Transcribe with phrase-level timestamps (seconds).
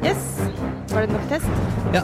[0.00, 0.22] Yes.
[0.88, 1.50] Var det nok test?
[1.92, 2.00] Ja,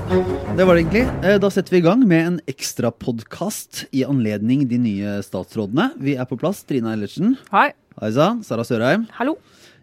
[0.58, 1.04] det var det egentlig.
[1.24, 5.94] Eh, Da setter vi i gang med en ekstrapodkast i anledning de nye statsrådene.
[5.96, 6.60] Vi er på plass.
[6.68, 7.38] Trina Ellertsen.
[7.48, 7.70] Hei.
[8.02, 8.42] Hei sann.
[8.44, 9.06] Sara Sørheim.
[9.16, 9.38] Hallo.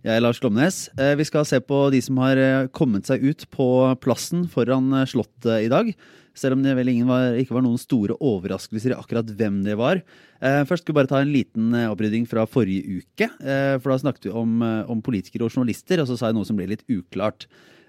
[0.05, 0.83] Jeg er Lars Glomnes.
[0.99, 4.93] Eh, Vi skal se på de som har eh, kommet seg ut på plassen foran
[5.09, 5.95] Slottet i dag.
[6.39, 9.99] Selv om det vel var, ikke var noen store overraskelser i akkurat hvem det var.
[10.39, 13.27] Eh, Først skal vi bare ta en liten eh, opprydding fra forrige uke.
[13.43, 16.39] eh, For da snakket vi om, eh, om politikere og journalister, og så sa jeg
[16.39, 17.47] noe som ble litt uklart.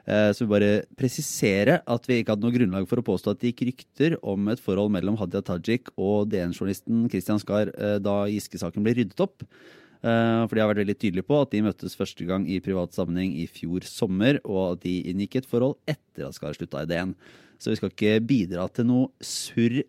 [0.09, 3.41] Eh, Så vi bare presisere at vi ikke hadde noe grunnlag for å påstå at
[3.41, 8.24] det gikk rykter om et forhold mellom Hadia Tajik og DN-journalisten Christian Skar eh, da
[8.27, 9.45] Giske-saken ble ryddet opp.
[10.01, 13.35] For de har vært veldig tydelige på at de møttes første gang i privat sammenheng
[13.37, 17.12] i fjor sommer, og at de inngikk et forhold etter at Skar slutta i DN.
[17.60, 19.82] Så vi skal ikke bidra til noe surr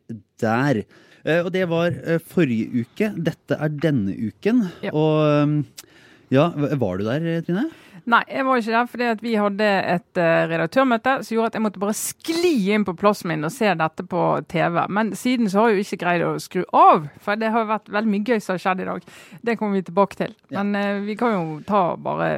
[0.43, 0.81] der.
[1.23, 3.11] Eh, Og det var eh, forrige uke.
[3.15, 4.65] Dette er denne uken.
[4.83, 4.91] Ja.
[4.91, 5.87] Og eh,
[6.35, 6.49] ja,
[6.81, 7.69] var du der, Trine?
[8.09, 11.57] Nei, jeg var ikke der fordi at vi hadde et eh, redaktørmøte som gjorde at
[11.59, 14.79] jeg måtte bare skli inn på plassen min og se dette på TV.
[14.89, 17.91] Men siden så har jeg jo ikke greid å skru av, for det har vært
[17.93, 19.05] veldig mye gøy som har skjedd i dag.
[19.45, 20.33] Det kommer vi tilbake til.
[20.49, 20.63] Ja.
[20.65, 22.31] Men vi kan jo ta bare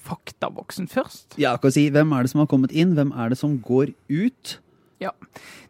[0.00, 1.34] faktaboksen først.
[1.42, 2.94] Ja, kan si, Hvem er det som har kommet inn?
[2.96, 4.60] Hvem er det som går ut?
[5.00, 5.10] Ja.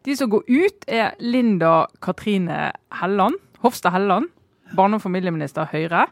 [0.04, 4.30] De som går ut, er Linda Katrine Helland, Hofstad Helland,
[4.76, 6.06] barne- og familieminister Høyre.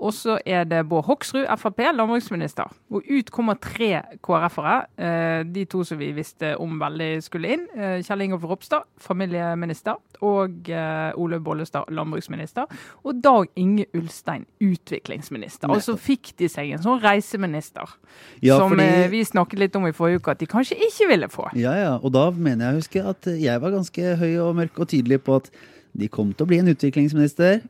[0.00, 2.70] Og så er det Bård Hoksrud, Frp, landbruksminister.
[2.90, 4.76] Og ut kommer tre KrF-ere.
[4.96, 7.66] Eh, de to som vi visste om veldig skulle inn.
[7.76, 9.98] Eh, Kjell Ingolf Ropstad, familieminister.
[10.24, 12.64] Og Ole Olaug Bollestad, landbruksminister.
[13.04, 15.68] Og Dag Inge Ulstein, utviklingsminister.
[15.68, 17.96] Og så fikk de seg en sånn reiseminister.
[18.40, 21.08] Ja, som fordi- eh, vi snakket litt om i forrige uke at de kanskje ikke
[21.08, 21.50] ville få.
[21.54, 24.78] Ja, ja, og da mener jeg å huske at jeg var ganske høy og mørk
[24.78, 25.50] og tydelig på at
[25.96, 27.60] de kom til å bli en utviklingsminister.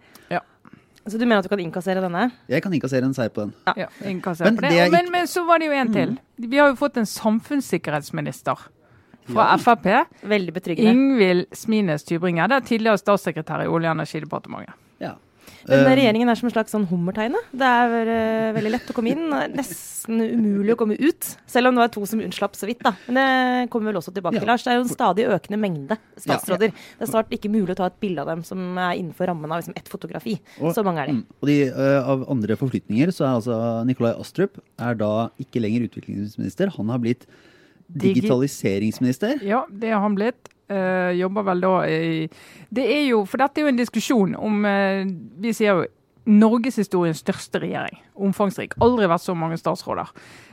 [1.11, 2.31] Så du mener at du kan innkassere denne?
[2.49, 3.55] Jeg kan inkassere en seier på den.
[3.77, 4.71] Ja, innkassere Men på den.
[4.71, 6.19] det er men, men så var det jo en til.
[6.39, 8.69] Vi har jo fått en samfunnssikkerhetsminister
[9.31, 9.57] fra Ja.
[9.57, 10.07] Frp.
[10.27, 10.91] Veldig betryggende.
[10.91, 12.05] Ingvild Smines.
[12.05, 14.75] Det er tidligere statssekretær i Olje- og energidepartementet.
[15.67, 15.77] Ja.
[15.77, 17.39] Den Eh, regjeringen er som en slags sånn hummertegne.
[17.53, 19.29] Det er uh, veldig lett å komme inn.
[19.55, 21.37] Nesten umulig å komme ut.
[21.47, 22.95] Selv om det var to som unnslapp så vidt, da.
[23.07, 24.41] Men det kommer vel også tilbake Ja.
[24.41, 24.65] til, Lars.
[24.65, 26.71] Det er jo en stadig økende mengde statsråder.
[26.73, 29.51] Det er snart ikke mulig å ta et bilde av dem som er innenfor rammen
[29.53, 30.39] av liksom ett fotografi.
[30.61, 31.13] Og- så mange er de.
[31.13, 35.61] mm, og de, uh, av andre forflytninger så er altså Nikolai Astrup er da ikke
[35.61, 36.73] lenger utviklingsminister.
[36.77, 37.27] Han har blitt
[38.31, 39.41] digitaliseringsminister.
[39.43, 40.49] Ja, det har han blitt.
[40.71, 42.29] Eh, jobber vel da i
[42.71, 45.03] Det er jo For dette er jo en diskusjon om uh,
[45.43, 45.89] Vi sier jo
[46.31, 47.97] norgeshistoriens største regjering.
[48.23, 48.75] Omfangsrik.
[48.85, 50.11] Aldri vært så mange statsråder.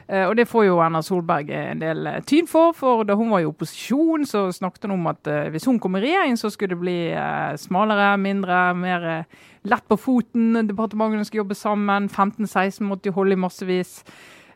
[0.07, 3.43] Eh, og det får jo Erna Solberg en del tyn for, for da hun var
[3.43, 6.79] i opposisjon, så snakket hun om at hvis hun kom i regjering, så skulle det
[6.81, 6.95] bli
[7.61, 9.05] smalere, mindre, mer
[9.67, 10.63] lett på foten.
[10.71, 12.09] Departementene skulle jobbe sammen.
[12.09, 13.99] 15-16 måtte de holde i massevis.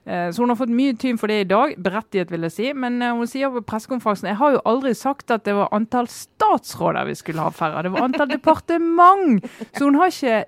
[0.05, 2.69] Eh, Så hun har fått mye tyn for det i dag, berettiget vil jeg si.
[2.73, 6.09] Men eh, hun sier på pressekonferansen jeg har jo aldri sagt at det var antall
[6.09, 9.45] statsråder vi skulle ha færre, det var antall departement.
[9.77, 10.39] Så hun har ikke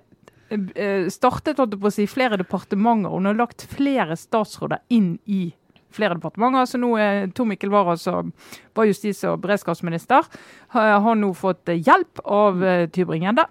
[0.74, 5.46] eh, startet holdt på å si, flere departementer, hun har lagt flere statsråder inn i
[5.94, 6.66] flere departementer.
[6.66, 8.32] Så nå er Tor Mikkel Wara, som
[8.74, 10.26] var justis- og beredskapsminister,
[10.74, 12.58] har nå fått hjelp av
[12.90, 13.46] Tybring-Gjedde.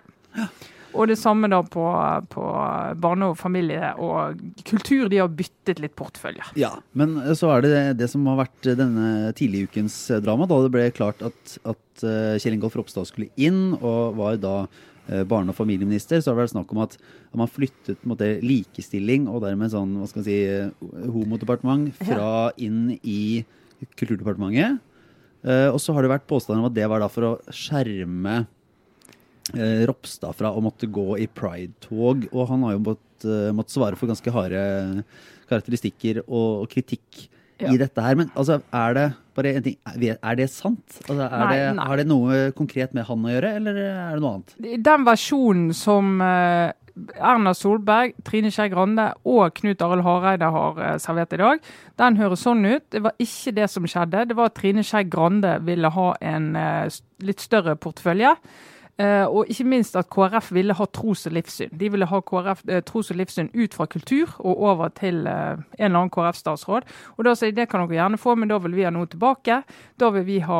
[0.93, 1.83] Og det samme da på,
[2.33, 2.45] på
[3.01, 5.09] barne og familie og kultur.
[5.11, 6.45] De har byttet litt portefølje.
[6.59, 10.21] Ja, men eh, så er det det som har vært eh, denne tidlige ukens eh,
[10.23, 11.81] drama, da det ble klart at, at
[12.41, 14.55] Kjell Ingolf Ropstad skulle inn, og var da
[15.29, 16.95] barne- og familieminister, så har det vært snakk om at
[17.37, 20.37] man flyttet måte, likestilling og dermed sånn, hva skal man si,
[21.11, 23.43] homodepartement fra inn i
[23.99, 24.79] Kulturdepartementet.
[25.75, 28.45] Og så har det vært påstander om at det var da for å skjerme
[29.53, 33.75] eh, Ropstad fra å måtte gå i pride-tog, og han har jo måttet, eh, måttet
[33.75, 34.63] svare for ganske harde
[35.49, 37.27] karakteristikker og, og kritikk
[37.61, 37.69] Ja.
[37.71, 38.15] i dette her.
[38.19, 40.95] Men altså, er det bare en ting, er det sant?
[41.07, 41.85] Altså, er Nei, det, nei.
[41.87, 44.55] Har det noe konkret med han å gjøre, eller er det noe annet?
[44.73, 46.73] I Den versjonen som eh,
[47.17, 51.63] Erna Solberg, Trine Skei Grande og Knut Arild Hareide har eh, servert i dag,
[52.01, 52.83] den høres sånn ut.
[52.93, 54.25] Det var ikke det som skjedde.
[54.29, 56.51] Det var at Trine Skei Grande ville ha en
[57.23, 58.35] litt større portefølje.
[59.01, 61.71] Eh, og ikke minst at KrF ville ha tros- og livssyn.
[61.73, 65.57] De ville ha KrF, eh, tros- og livssyn ut fra kultur og over til eh,
[65.79, 66.85] en eller annen KrF-statsråd.
[67.17, 69.09] Og da sier de det kan dere gjerne få, men da vil vi ha noe
[69.09, 69.63] tilbake.
[69.97, 70.59] Da vil vi ha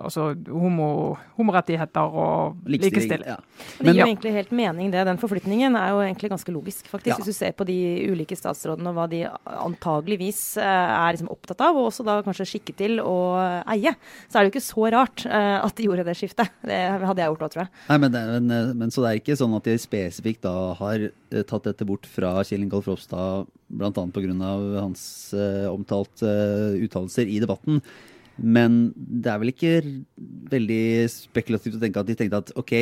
[0.00, 3.28] altså homo, homorettigheter og likestilling.
[3.28, 3.36] Ja.
[3.82, 5.04] Det gir jo egentlig helt mening, det.
[5.04, 7.18] Den forflytningen er jo egentlig ganske logisk, faktisk.
[7.18, 7.20] Ja.
[7.20, 7.76] Hvis du ser på de
[8.12, 12.80] ulike statsrådene og hva de antageligvis er liksom opptatt av, og også da kanskje skikket
[12.80, 13.16] til å
[13.66, 13.92] eie,
[14.30, 16.54] så er det jo ikke så rart at de gjorde det skiftet.
[16.64, 17.72] Det hadde jeg jeg gjort òg, tror jeg.
[17.90, 21.06] Nei, men, men, eh, men Så det er ikke sånn at de spesifikt da har
[21.08, 23.90] eh, tatt dette bort fra Kjell Ingolf Ropstad bl.a.
[23.90, 24.34] pga.
[24.78, 25.02] hans
[25.34, 27.80] uh, omtalt uh, uttalelser i debatten.
[28.36, 29.74] Men det er vel ikke
[30.52, 32.74] veldig spekulativt å tenke at de tenkte at ok,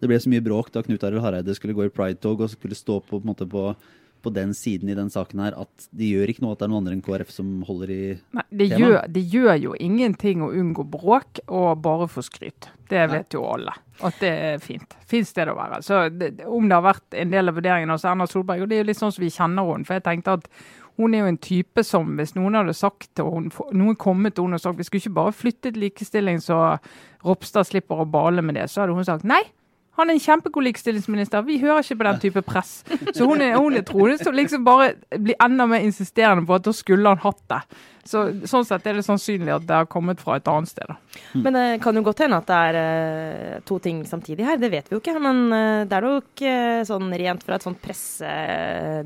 [0.00, 2.78] det ble så mye bråk da Knut Arild Hareide skulle gå i Pride-tog og skulle
[2.78, 3.68] stå på, på, måte på,
[4.22, 6.72] på den siden i den saken her, at det gjør ikke noe at det er
[6.72, 8.00] noen andre enn KrF som holder i
[8.38, 12.70] Nei, det, gjør, det gjør jo ingenting å unngå bråk og bare få skryt.
[12.92, 13.74] Det vet jo alle.
[14.04, 14.94] At det er fint.
[15.08, 15.80] Fint sted å være.
[15.84, 18.78] Så det, Om det har vært en del av vurderingen hos Erna Solberg, og det
[18.78, 19.88] er jo litt sånn som vi kjenner henne.
[19.88, 20.48] For jeg tenkte at
[21.00, 24.46] hun er jo en type som hvis noen hadde sagt til henne, noen kommet til
[24.46, 26.60] henne og sagt vi skulle ikke bare flyttet likestilling så
[27.24, 29.40] Ropstad slipper å bale med det, så hadde hun sagt nei.
[29.98, 31.44] Han er en kjempegod likestillingsminister.
[31.44, 32.70] Vi hører ikke på den type press.
[33.12, 36.64] Så hun er, hun er troende så liksom bare blir enda mer insisterende på at
[36.64, 37.60] da skulle han hatt det.
[38.02, 40.88] Så, sånn sett er det sannsynlig at det har kommet fra et annet sted.
[40.90, 40.96] Da.
[41.44, 44.72] Men det kan jo godt hende at det er eh, to ting samtidig her, det
[44.72, 45.14] vet vi jo ikke.
[45.22, 48.32] Men eh, det er nok eh, sånn rent fra et sånt presse,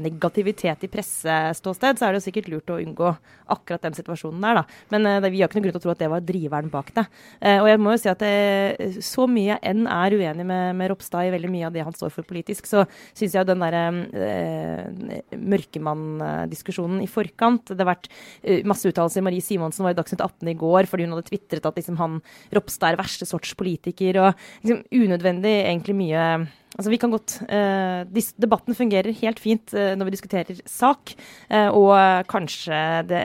[0.00, 3.12] negativitet i presseståsted, så er det jo sikkert lurt å unngå
[3.52, 4.64] akkurat den situasjonen der, da.
[4.94, 6.72] Men eh, det, vi har ikke noen grunn til å tro at det var driveren
[6.72, 7.06] bak det.
[7.40, 10.76] Eh, og jeg må jo si at det, så mye jeg enn er uenig med,
[10.78, 13.48] med Ropstad i veldig mye av det han står for politisk, så syns jeg jo
[13.50, 13.84] den derre
[14.24, 18.10] øh, mørkemann-diskusjonen i forkant Det har vært
[18.42, 21.66] eh, masse i Marie Simonsen var i Dagsnytt 18 i går fordi hun hadde tvitret
[21.66, 22.20] at liksom, han
[22.54, 24.20] Ropstad er verste sorts politiker.
[24.22, 26.28] og liksom, Unødvendig egentlig mye
[26.76, 28.04] Altså, vi kan godt, uh,
[28.36, 31.14] Debatten fungerer helt fint uh, når vi diskuterer sak,
[31.48, 32.76] uh, og kanskje
[33.08, 33.22] det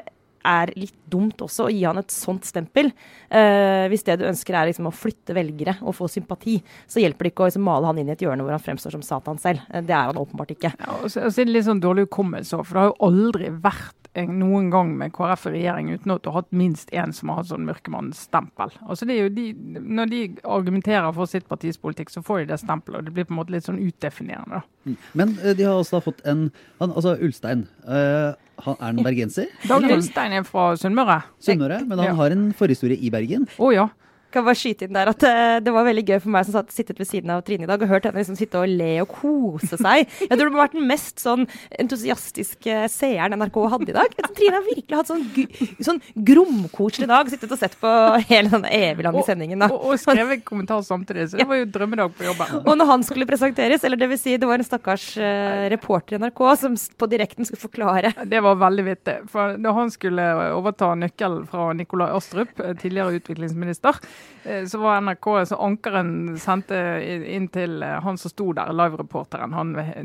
[0.48, 2.92] er litt dumt også å gi han et sånt stempel.
[3.30, 6.58] Eh, hvis det du ønsker er liksom å flytte velgere og få sympati,
[6.90, 8.96] så hjelper det ikke å liksom male han inn i et hjørne hvor han fremstår
[8.98, 9.64] som Satan selv.
[9.70, 10.74] Eh, det er han åpenbart ikke.
[10.78, 12.94] Ja, og så, og så er det litt sånn dårlig hukommelse òg, for det har
[12.94, 16.90] jo aldri vært noen gang med KrF i regjering uten at du har hatt minst
[16.92, 18.74] én som har hatt sånn mørkemannsstempel.
[18.84, 19.46] Altså det er jo de,
[19.80, 23.28] når de argumenterer for sitt partis politikk, så får de det stempelet, og det blir
[23.30, 24.60] på en måte litt sånn utdefinerende.
[24.60, 24.96] da.
[25.16, 26.50] Men eh, de har også da fått en
[26.82, 27.68] han, Altså Ulstein.
[27.88, 29.48] Øh, han er en bergenser?
[29.70, 31.22] Dag Ulstein er fra Sunnmøre.
[31.42, 33.48] Sunnmøre, men han har en forhistorie i Bergen.
[33.58, 33.88] Å ja.
[34.34, 36.72] Kan bare skyte inn der at eh, Det var veldig gøy for meg som satt,
[36.74, 39.12] sittet ved siden av Trine i dag og hørt henne liksom sitte og le og
[39.12, 40.08] kose seg.
[40.30, 41.48] Jeg tror det må ha vært den mest sånn
[41.82, 44.18] entusiastiske seeren NRK hadde i dag.
[44.18, 45.26] Jeg Trine har virkelig hatt sånn,
[45.84, 46.02] sånn
[46.32, 47.32] gromkoselig dag.
[47.32, 47.92] Sittet og sett på
[48.30, 49.64] hele den evig lange sendingen.
[49.64, 49.72] da.
[49.72, 52.56] Og, og skrevet kommentar samtidig, så det var jo drømmedag på jobben.
[52.64, 56.18] Og når han skulle presenteres, eller det vil si det var en stakkars uh, reporter
[56.18, 59.18] i NRK som på direkten skulle forklare Det var veldig vittig.
[59.32, 60.26] For da han skulle
[60.56, 64.21] overta nøkkelen fra Nikolai Astrup, eh, tidligere utviklingsminister, eh,
[64.66, 69.54] så var NRK så ankeren sendte inn til eh, han som sto der, live-reporteren.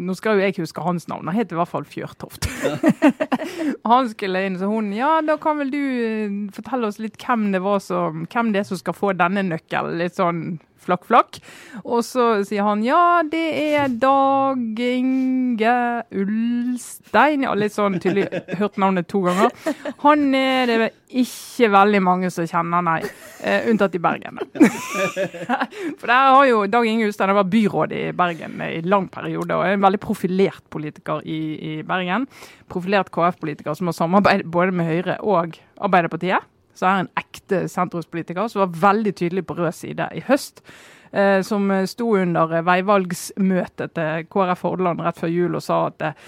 [0.02, 2.48] Nå skal jo jeg huske hans navn, han het i hvert fall Fjørtoft.
[3.86, 7.50] Han skulle inn, så hun Ja, da kan vel du eh, fortelle oss litt hvem
[7.54, 9.98] det var som Hvem det er som skal få denne nøkkelen?
[10.00, 11.38] Litt sånn flakk, flakk.
[11.84, 13.44] Og så sier han ja, det
[13.76, 15.76] er Dag Inge
[16.14, 17.46] Ulstein.
[17.46, 18.28] Ja, litt sånn tydelig
[18.61, 19.52] hørt navnet to ganger.
[20.05, 22.99] Han er det ikke veldig mange som kjenner, nei.
[23.46, 24.40] Eh, unntatt i Bergen.
[26.00, 29.67] For der har jo Dag Inge Ulstein vært byråd i Bergen i lang periode, og
[29.67, 32.26] er en veldig profilert politiker i, i Bergen.
[32.73, 36.44] Profilert KrF-politiker som har samarbeidet både med Høyre og Arbeiderpartiet
[36.76, 40.62] så er en ekte sentrumspolitiker som var veldig tydelig på rød side i høst.
[41.17, 46.19] Eh, som sto under veivalgsmøtet til KrF Hordaland rett før jul og sa at eh,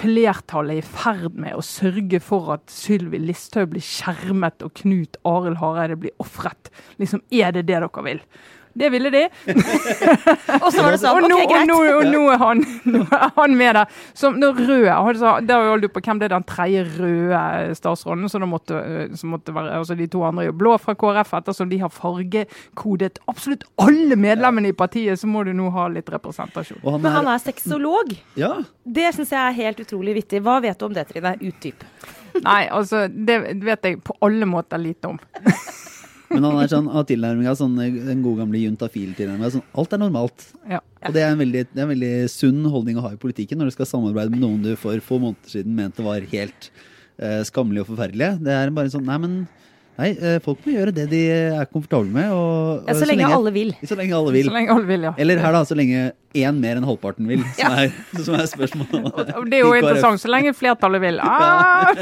[0.00, 5.16] flertallet er i ferd med å sørge for at Sylvi Listhaug blir skjermet og Knut
[5.28, 6.72] Arild Hareide blir ofret.
[7.00, 8.20] Liksom, er det det dere vil?
[8.74, 9.20] Det ville de.
[10.64, 11.68] Og så var det sånn, og, nå, OK, og, greit.
[11.70, 12.62] nå, og nå, er han,
[12.94, 13.92] nå er han med der.
[14.18, 14.90] Som den røde.
[14.94, 17.42] Altså, Da holdt du på hvem det er den tredje røde
[17.78, 18.26] statsråden.
[18.32, 18.80] Så da måtte,
[19.20, 21.34] så måtte være, altså De to andre er jo blå fra KrF.
[21.38, 26.10] Ettersom de har fargekodet absolutt alle medlemmene i partiet, så må du nå ha litt
[26.10, 26.82] representasjon.
[26.82, 28.14] Og han Men han er, er sexolog.
[28.40, 30.42] ja, Det syns jeg er helt utrolig vittig.
[30.44, 31.36] Hva vet du om det, Trine?
[31.40, 31.86] Utdyp.
[32.42, 35.20] Nei, altså, det vet jeg på alle måter lite om.
[36.30, 39.50] men han er sånn av tilnærminga sånn eh, den gode gamle juntafil-tilnærminga.
[39.56, 40.46] Sånn, alt er normalt.
[40.70, 40.80] Ja.
[41.04, 43.60] Og det er, en veldig, det er en veldig sunn holdning å ha i politikken
[43.60, 46.70] når du skal samarbeide med noen du for få måneder siden mente var helt
[47.20, 48.38] eh, skammelige og forferdelige.
[48.46, 49.34] Det er bare sånn Nei, men
[50.00, 52.32] nei, eh, folk må gjøre det de er komfortable med.
[52.32, 53.74] Og, Ja, så lenge alle vil.
[53.84, 54.48] Så lenge alle vil.
[54.48, 55.12] Så lenge alle vil, ja.
[55.20, 59.36] Eller her, da, så lenge én mer enn halvparten vil, som, er, som er spørsmålet.
[59.52, 60.24] Det er jo interessant.
[60.24, 61.20] Så lenge flertallet vil.
[61.22, 61.92] Ah!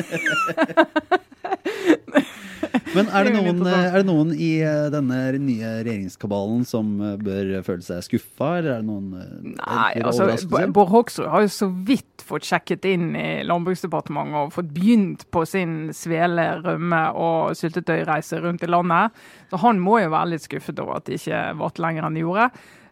[2.92, 6.66] Men er det, Det er jo noen, er det noen i eh, denne nye regjeringskabalen
[6.68, 10.28] som eh, bør føle seg skuffa, eller er det noen eh, Nei, altså.
[10.74, 15.46] Bård Hoksrud har jo så vidt fått sjekket inn i Landbruksdepartementet og fått begynt på
[15.48, 19.16] sin svele, rømme og syltetøyreise rundt i landet.
[19.50, 22.26] Så han må jo være litt skuffet over at det ikke varte lenger enn det
[22.26, 22.48] gjorde.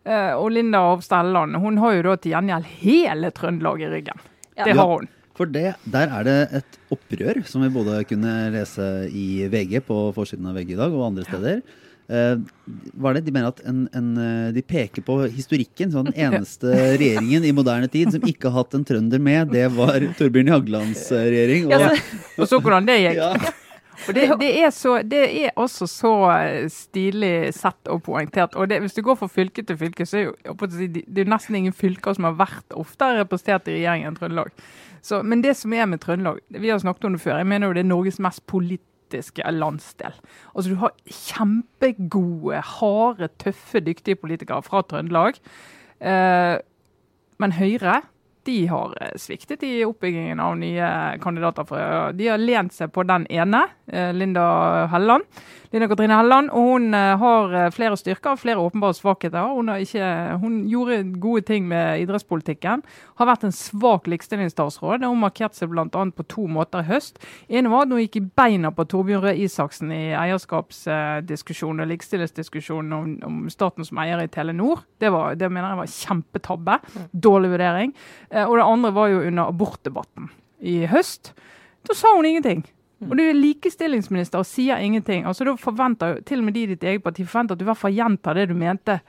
[0.09, 4.29] Eh, og Linda Hofstad Helleland hun har jo da til gjengjeld hele Trøndelag i ryggen.
[4.57, 4.65] Ja.
[4.65, 5.11] Det har hun.
[5.41, 10.01] For det, der er det et opprør som vi både kunne lese i VG på
[10.13, 11.63] forsiden av VG i dag, og andre steder.
[12.11, 12.35] Eh,
[13.01, 15.93] var det, De mener at en, en, eh, de peker på historikken.
[15.95, 16.67] så Den eneste
[17.01, 21.07] regjeringen i moderne tid som ikke har hatt en trønder med, det var Torbjørn Jaglands
[21.15, 21.71] eh, regjering.
[21.71, 23.17] Og, Ja, så- Og så hvordan det gikk.
[23.23, 23.33] ja,
[24.09, 26.11] Og det, det, er så, det er også så
[26.73, 28.55] stilig sett og poengtert.
[28.57, 31.59] Og det, hvis du går fra fylke til fylke, så er jo det er nesten
[31.59, 34.55] ingen fylker som har vært oftere representert i regjeringen enn Trøndelag.
[35.03, 37.71] Så, men det som er med Trøndelag, vi har snakket om det før, jeg mener
[37.71, 40.17] jo det er Norges mest politiske landsdel.
[40.55, 45.41] Altså Du har kjempegode, harde, tøffe, dyktige politikere fra Trøndelag.
[46.01, 46.57] Eh,
[47.41, 48.01] men Høyre
[48.43, 50.91] de har eh, sviktet i oppbyggingen av nye
[51.23, 51.67] kandidater.
[51.69, 55.27] For, de har lent seg på den ene, eh, Linda Helleland.
[55.71, 59.53] Linda Katrine Helleland, og Hun eh, har flere styrker og flere åpenbare svakheter.
[59.55, 62.83] Hun, har ikke, hun gjorde gode ting med idrettspolitikken.
[63.21, 65.05] Har vært en svak likestillingsstatsråd.
[65.07, 65.87] Hun markerte seg bl.a.
[65.91, 67.21] på to måter i høst.
[67.49, 72.97] En var at hun gikk i beina på Torbjørn Røe Isaksen i eierskapsdiskusjonen og likestillingsdiskusjonen
[72.97, 74.83] om, om staten som eier i Telenor.
[74.99, 76.81] Det, var, det mener jeg var kjempetabbe.
[77.13, 77.95] Dårlig vurdering.
[78.31, 80.29] Eh, Og det andre var jo under abortdebatten
[80.63, 81.33] i høst.
[81.89, 82.65] Da sa hun ingenting.
[83.03, 85.25] Og du er likestillingsminister og sier ingenting.
[85.25, 87.71] Altså Da forventer til og med de i ditt eget parti forventer at du i
[87.71, 89.01] hvert fall gjentar det du mente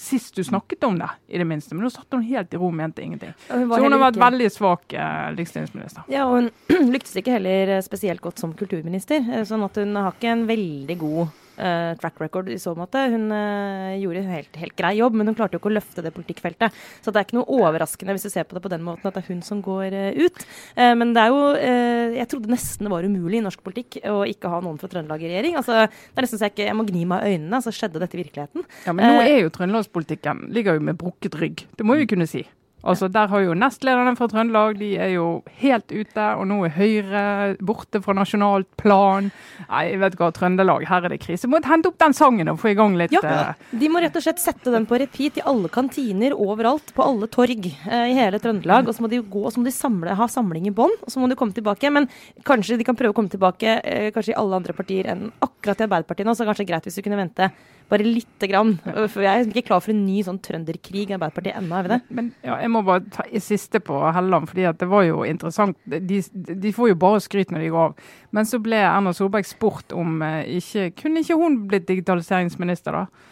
[0.00, 1.74] sist du snakket om det, i det minste.
[1.74, 3.34] Men nå satt hun helt i ro og mente ingenting.
[3.50, 6.04] Hun Så hun har vært ikke- veldig svak eh, likestillingsminister.
[6.08, 6.50] Ja, og hun
[6.94, 9.16] lyktes ikke heller eh, spesielt godt som kulturminister.
[9.28, 11.26] eh, Sånn at hun har ikke en veldig god
[11.60, 13.02] eh, track record i så måte.
[13.12, 16.04] Hun uh, gjorde en helt, helt grei jobb, men hun klarte jo ikke å løfte
[16.04, 16.76] det politikkfeltet.
[17.04, 19.16] Så det er ikke noe overraskende hvis du ser på det på den måten at
[19.16, 20.44] det er hun som går uh, ut.
[20.80, 24.50] Men det er jo Jeg trodde nesten det var umulig i norsk politikk å ikke
[24.52, 25.58] ha noen fra Trøndelag i regjering.
[25.60, 27.60] Altså, det er nesten så jeg ikke jeg må gni meg i øynene.
[27.60, 28.66] Altså, skjedde dette i virkeligheten?
[28.86, 31.66] Ja, Men nå er jo trøndelagspolitikken ligger jo med brukket rygg.
[31.76, 32.44] Det må vi kunne si.
[32.82, 36.70] Altså, Der har jo nestlederne fra Trøndelag de er jo helt ute, og nå er
[36.78, 37.22] Høyre
[37.60, 39.30] borte fra nasjonalt plan.
[39.68, 41.48] Nei, vet du hva, Trøndelag, her er det krise.
[41.50, 43.20] Må hente opp den sangen og få i gang litt Ja.
[43.22, 47.04] eh, De må rett og slett sette den på repeat i alle kantiner overalt, på
[47.04, 48.88] alle torg eh, i hele Trøndelag.
[48.88, 51.10] Og så må de gå, og så må de samle, ha samling i bånn, og
[51.12, 51.90] så må de komme tilbake.
[51.92, 52.08] Men
[52.48, 55.80] kanskje de kan prøve å komme tilbake eh, kanskje i alle andre partier enn akkurat
[55.80, 56.32] i Arbeiderpartiet nå.
[56.34, 57.50] Så det er kanskje greit hvis du kunne vente
[57.90, 58.76] bare lite grann.
[58.84, 61.92] For jeg er ikke klar for en ny sånn trønderkrig i Arbeiderpartiet ennå, er vi
[61.94, 62.00] det?
[62.16, 65.78] Men ja, jeg må bare ta i siste på Helleland, fordi det var jo interessant.
[65.84, 66.22] De,
[66.64, 68.08] de får jo bare skryt når de går av.
[68.36, 73.30] Men så ble Erna Solberg spurt om eh, ikke Kunne ikke hun blitt digitaliseringsminister, da?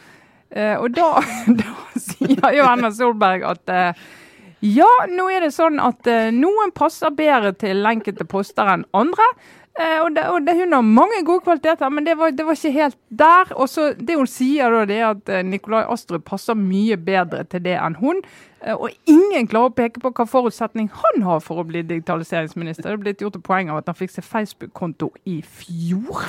[0.50, 1.10] Eh, og da,
[1.60, 4.08] da sier jo Erna Solberg at eh,
[4.64, 9.26] ja, nå er det sånn at eh, noen passer bedre til enkelte poster enn andre.
[9.78, 12.58] Eh, og det, og det, hun har mange gode kvaliteter, men det var, det var
[12.58, 13.52] ikke helt der.
[13.54, 17.44] Og så Det hun sier, da, det er at eh, Nikolai Astrup passer mye bedre
[17.46, 18.22] til det enn hun.
[18.64, 22.90] Eh, og ingen klarer å peke på hva forutsetning han har for å bli digitaliseringsminister.
[22.90, 26.26] Det blitt gjort et poeng av at han fikk seg Facebook-konto i fjor.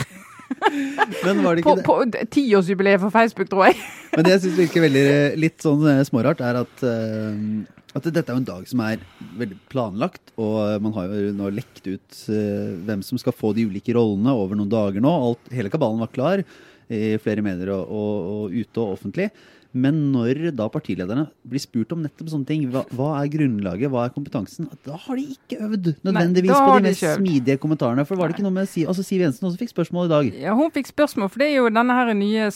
[1.26, 2.22] men var det På, ikke det?
[2.22, 3.82] på tiårsjubileet for Facebook, tror jeg.
[4.14, 5.10] Men det jeg syns virker veldig
[5.42, 9.02] litt sånn eh, smårart, er at, eh, at dette er jo en dag som er
[9.40, 10.34] veldig planlagt.
[10.38, 14.36] Og man har jo nå lekt ut eh, hvem som skal få de ulike rollene
[14.36, 15.14] over noen dager nå.
[15.30, 16.44] Alt, hele kabalen var klar
[16.90, 19.30] i flere medier og, og, og ute og offentlig.
[19.70, 24.08] Men når da partilederne blir spurt om nettopp sånne ting, hva, hva er grunnlaget, hva
[24.08, 28.02] er kompetansen, da har de ikke øvd nødvendigvis Nei, på de de mest smidige kommentarene.
[28.10, 30.32] For var det ikke noe med Siv, altså Siv Jensen også fikk spørsmål i dag.
[30.42, 32.50] Ja, Hun fikk spørsmål, for det er jo denne her nye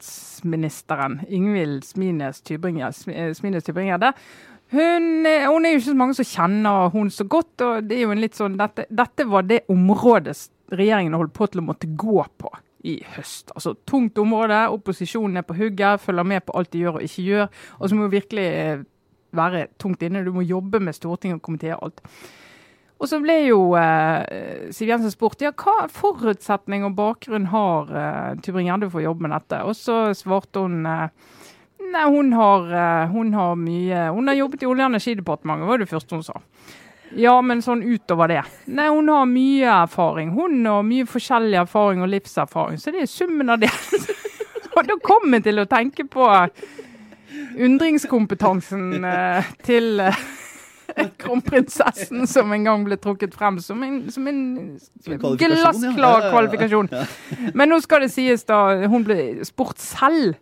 [0.00, 3.34] samfunnssikkerhetsministeren, Ingvild Smines Tybring-Gjedde.
[3.36, 4.12] Smines Tybring-Gjedde.
[4.72, 7.60] Hun, er- hun er jo ikke så mange som kjenner hun så godt.
[7.60, 11.46] og det er jo en litt sånn, Dette, dette var det området regjeringen holdt på
[11.46, 12.50] til å måtte gå på
[12.86, 13.52] i høst.
[13.54, 17.26] Altså Tungt område, opposisjonen er på hugget, følger med på alt de gjør og ikke
[17.26, 17.46] gjør.
[17.78, 18.84] Og så må du virkelig eh,
[19.36, 20.24] være tungt inne.
[20.24, 22.02] Du må jobbe med Stortinget og kommentere alt.
[22.96, 28.30] Og så ble jo eh, Siv Jensen spurt ja, hva forutsetning og bakgrunn har eh,
[28.44, 29.60] Tybring-Gjedde for å jobbe med dette.
[29.68, 31.10] Og så svarte hun eh,
[31.92, 35.82] nei, hun har, eh, hun har mye Hun har jobbet i Olje- og energidepartementet, var
[35.82, 36.40] det første hun sa.
[37.14, 38.42] Ja, men sånn utover det.
[38.66, 40.32] Nei, hun har mye erfaring.
[40.34, 42.80] Hun har mye forskjellig erfaring og livserfaring.
[42.82, 43.70] Så det er summen av det.
[44.74, 46.26] og da kommer jeg til å tenke på
[47.66, 50.20] undringskompetansen eh, til eh,
[51.22, 54.42] kronprinsessen som en gang ble trukket frem som en, som en
[54.76, 56.90] en glassklar kvalifikasjon.
[57.54, 58.88] Men nå skal det sies, da.
[58.90, 60.36] Hun ble spurt selv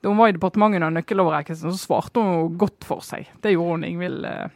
[0.00, 3.28] da hun var i departementet under nøkkeloverrekkelsen, så svarte hun godt for seg.
[3.44, 4.46] Det gjorde hun, Ingvild eh,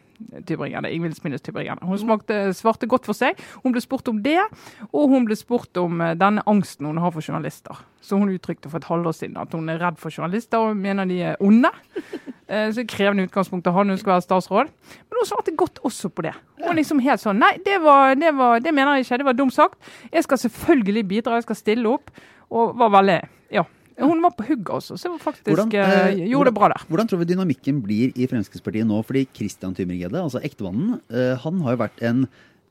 [0.45, 0.91] Tybring-Gjedde.
[0.91, 1.85] Ingvild Smines Tybring-Gjedde.
[1.85, 3.39] Hun smakte, svarte godt for seg.
[3.63, 4.39] Hun ble spurt om det,
[4.91, 7.79] og hun ble spurt om eh, denne angsten hun har for journalister.
[8.05, 11.09] Så hun uttrykte for et halvår siden at hun er redd for journalister og mener
[11.09, 11.71] de er onde.
[12.45, 14.67] Eh, så krevende utgangspunkt å ha når hun skal være statsråd.
[15.09, 16.35] Men hun svarte godt også på det.
[16.61, 19.17] Hun liksom helt sånn Nei, det, var, det, var, det mener jeg ikke.
[19.17, 19.79] Det var dumt sagt.
[20.13, 22.13] Jeg skal selvfølgelig bidra, jeg skal stille opp.
[22.53, 23.17] Og var veldig
[23.55, 23.65] Ja.
[23.97, 26.67] Hun var på hugget også, så hun faktisk Hvordan, eh, eh, gjorde hvordan- det bra
[26.67, 26.81] der.
[26.89, 29.03] Hvordan tror vi dynamikken blir i Fremskrittspartiet nå?
[29.05, 32.27] Fordi Christian Tybring-Gjedde, altså ektemannen, eh, han har jo vært en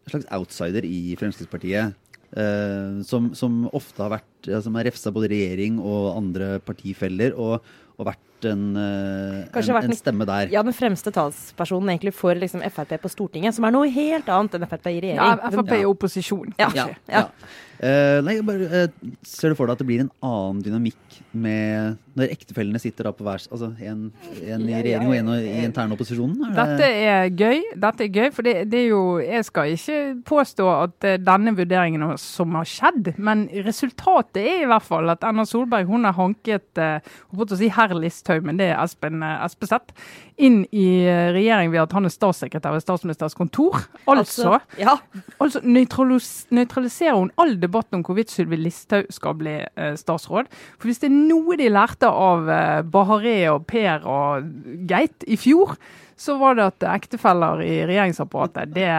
[0.08, 1.94] slags outsider i Fremskrittspartiet.
[2.36, 7.36] eh, som, som ofte har vært ja, Som har refsa både regjering og andre partifeller.
[7.38, 7.58] Og,
[7.98, 10.52] og vært en, eh, en, vært en stemme der.
[10.52, 14.58] Ja, den fremste talspersonen egentlig for liksom, Frp på Stortinget, som er noe helt annet
[14.58, 15.20] enn Frp i regjering.
[15.20, 16.68] Ja, Frp i opposisjon, Ja.
[16.70, 16.96] kanskje.
[17.08, 17.28] Ja.
[17.74, 21.96] Uh, nei, bare, uh, ser du for deg at det blir en annen dynamikk med
[22.14, 24.04] når ektefellene sitter da på hver Altså en,
[24.38, 25.64] en i Ja, ja, regjering og en i ja.
[25.66, 26.38] interne opposisjonen?
[26.46, 27.64] Er Dette er gøy.
[27.82, 29.98] Dette er gøy, for det, det er jo Jeg skal ikke
[30.30, 35.46] påstå at denne vurderingen som har skjedd, men resultatet er i hvert fall at Erna
[35.46, 39.44] Solberg hun har hanket hun holdt å si herr Listhaug, men det er Espen eh,
[39.46, 39.94] Espeseth,
[40.36, 43.84] inn i eh, regjering ved at han er statssekretær ved statsministerens kontor.
[44.10, 44.96] Altså, ja.
[45.42, 50.50] altså nøytraliserer hun all debatt om hvorvidt Sylvi Listhaug skal bli eh, statsråd.
[50.78, 54.48] For hvis det er noe de lærte av eh, Bahareh og Per og
[54.90, 55.76] Geit i fjor,
[56.18, 58.90] så var det at ektefeller i regjeringsapparatet det,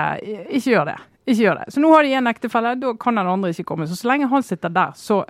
[0.49, 0.97] ikke gjør det.
[1.25, 1.73] Ikke gjør det.
[1.73, 3.87] Så nå har de en ektefelle, da kan den andre ikke komme.
[3.89, 5.23] Så så lenge han sitter der, så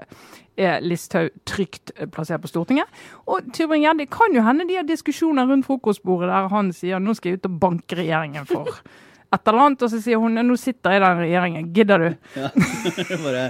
[0.58, 2.92] er Listhaug trygt eh, plassert på Stortinget.
[3.32, 7.34] Og Tybring-Gjedde kan jo hende de har diskusjoner rundt frokostbordet der han sier nå skal
[7.34, 8.72] jeg ut og banke regjeringen for
[9.36, 12.10] et eller annet, og så sier hun nå sitter jeg i den regjeringen, gidder du?
[13.26, 13.50] Bare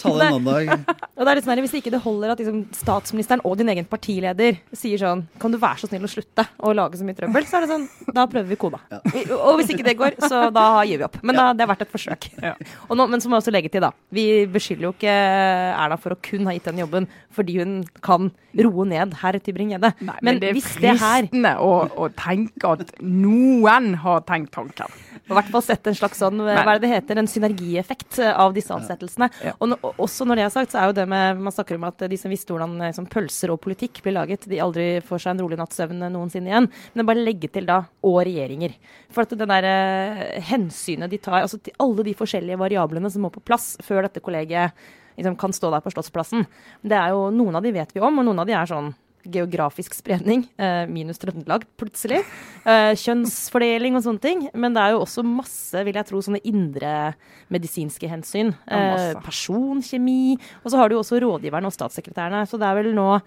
[0.00, 0.94] ta det en annen dag.
[1.16, 3.86] Og det er litt sånn Hvis ikke det holder at liksom, statsministeren og din egen
[3.88, 7.46] partileder sier sånn Kan du være så snill å slutte å lage så mye trøbbel?
[7.48, 8.80] Så er det sånn Da prøver vi kona.
[8.92, 9.00] Ja.
[9.38, 11.18] Og hvis ikke det går, så da gir vi opp.
[11.22, 12.28] Men da, det har vært et forsøk.
[12.42, 12.54] Ja.
[12.88, 13.92] Og nå, men så må jeg også legge til, da.
[14.14, 18.30] Vi beskylder jo ikke Erna for å kun ha gitt den jobben fordi hun kan
[18.62, 19.90] roe ned herr Tybring-Gjedde.
[19.98, 24.52] Men, men, det er hvis det her fristende å, å tenke at noen har tenkt
[24.54, 24.92] tanken.
[25.24, 28.54] i hvert fall sett en slags sånn, hva er det det heter, en synergieffekt av
[28.56, 29.30] disse ansettelsene.
[29.42, 29.56] Ja.
[29.64, 31.86] Og, nå- også når det er sagt, så er jo det med Man snakker om
[31.88, 35.34] at de som visste hvordan sånn, pølser og politikk blir laget, de aldri får seg
[35.34, 36.68] en rolig natts søvn noensinne igjen.
[36.94, 38.76] Men bare legge til da og regjeringer.
[39.14, 43.24] For at det der eh, hensynet de tar, altså til alle de forskjellige variablene som
[43.24, 44.76] må på plass før dette kollegiet
[45.16, 46.44] liksom, kan stå der på Slottsplassen,
[46.84, 48.92] det er jo noen av de vet vi om, og noen av de er sånn
[49.30, 52.22] geografisk spredning, eh, minus Trøndelag plutselig.
[52.64, 54.50] Eh, kjønnsfordeling og sånne ting.
[54.54, 57.14] Men det er jo også masse, vil jeg tro, sånne indre
[57.50, 58.54] medisinske hensyn.
[58.68, 59.12] Ja.
[59.12, 60.38] Eh, personkjemi.
[60.64, 62.46] Og så har du jo også rådgiverne og statssekretærene.
[62.48, 63.20] Så det er vel nå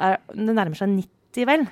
[0.00, 1.66] Det nærmer seg 90 vel,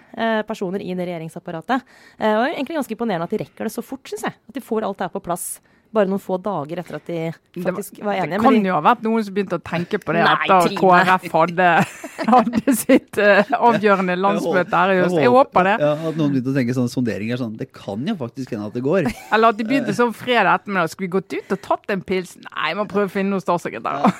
[0.44, 1.80] personer i det regjeringsapparatet.
[2.20, 4.34] Og egentlig ganske imponerende at de rekker det så fort, syns jeg.
[4.36, 5.62] At de får alt det her på plass
[5.94, 8.36] bare noen få dager etter at de faktisk var enige.
[8.36, 10.74] det kan jo ha vært noen som begynte å tenke på det Nei, etter at.
[10.80, 11.68] KrF hadde,
[12.34, 15.18] hadde sitt uh, avgjørende landsmøte her i høst.
[15.22, 15.76] Jeg håper det.
[15.84, 18.76] Ja, At noen begynte å tenke sånne sonderinger sånn Det kan jo faktisk hende at
[18.76, 19.10] det går.
[19.34, 20.92] Eller at de begynte sånn fredag ettermiddag.
[20.92, 22.34] Skulle vi gått ut og tatt en pils?
[22.48, 24.08] Nei, må prøve å finne noen statssekretærer.
[24.08, 24.12] ja,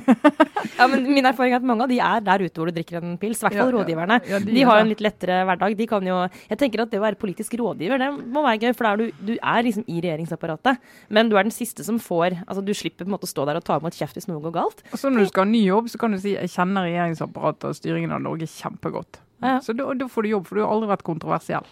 [0.92, 3.16] men min erfaring er at mange av de er der ute hvor du drikker en
[3.20, 3.40] pils.
[3.42, 3.76] I hvert fall Ja, ja.
[3.78, 4.18] rådgiverne.
[4.30, 5.76] Ja, de de, har jo en litt lettere hverdag.
[5.78, 6.18] De kan jo
[6.50, 8.76] Jeg tenker at det å være politisk rådgiver, det må være gøy.
[8.78, 10.80] For er du, du er liksom i regjeringsapparatet,
[11.12, 13.46] men du er den siste som får Altså du slipper på en måte å stå
[13.48, 14.84] der og ta imot kjeft hvis noe går galt.
[14.92, 17.68] Og så når du skal ha ny jobb, så kan du si jeg kjenner regjeringsapparatet
[17.70, 19.20] og styringen av Norge kjempegodt.
[19.42, 19.58] Ja.
[19.64, 21.66] Så da, da får du jobb, for du har aldri vært kontroversiell.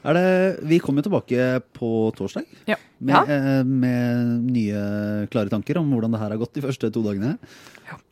[0.00, 2.76] Det, vi kommer tilbake på torsdag Ja.
[2.98, 3.22] med, Ja.
[3.28, 7.38] eh, med nye klare tanker om hvordan det her har gått de første to dagene.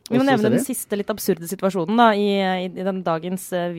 [0.09, 3.69] Vi må nevne den siste litt absurde situasjonen da, i, i, den dagens uh,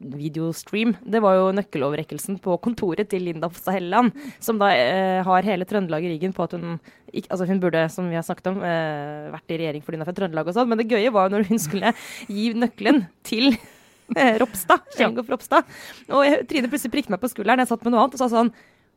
[0.00, 0.94] videostream.
[1.04, 5.68] Det var jo nøkkeloverrekkelsen på kontoret til Linda Hofstad Helleland, som da uh, har hele
[5.68, 6.78] Trøndelag i ryggen på at hun
[7.12, 10.06] ikke, altså hun burde, som vi har snakket om, uh, vært i regjering fordi hun
[10.06, 10.72] er fra Trøndelag og sånn.
[10.72, 11.92] Men det gøye var jo når hun skulle
[12.32, 13.52] gi nøkkelen til
[14.42, 15.64] Ropstad, Kjell Ingolf Ropstad.
[16.12, 18.30] Og jeg, Trine plutselig prikket meg på skulderen, jeg satt med noe annet og sa
[18.32, 18.52] sånn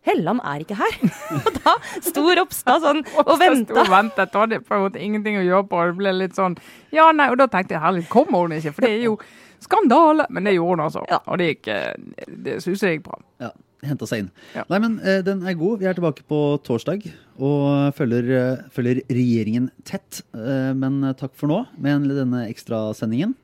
[0.07, 0.93] Helland er ikke her.
[1.41, 1.73] Og da
[2.05, 3.75] sto Ropstad sånn og venta.
[3.81, 5.81] og ventet, og hadde på en måte ingenting å gjøre på.
[5.89, 6.55] Det ble litt sånn
[6.95, 8.71] Ja, nei, og da tenkte jeg herlig, kommer hun ikke?
[8.77, 9.17] For det er jo
[9.65, 10.27] skandale.
[10.31, 11.03] Men det gjorde hun altså.
[11.11, 11.19] Ja.
[11.27, 13.19] Og det gikk eh, Det syns jeg gikk bra.
[13.43, 13.51] Ja,
[13.89, 14.29] Henta seg inn.
[14.55, 14.63] Ja.
[14.71, 15.81] Nei, men eh, den er god.
[15.81, 17.03] Vi er tilbake på torsdag
[17.37, 20.21] og følger, eh, følger regjeringen tett.
[20.37, 23.35] Eh, men eh, takk for nå med en- denne ekstrasendingen.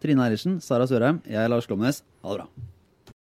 [0.00, 2.02] Trine Eilertsen, Sara Sørheim, jeg er Lars Glomnes.
[2.24, 2.46] Ha det bra.